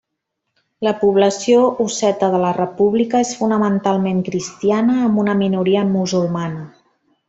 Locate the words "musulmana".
5.97-6.71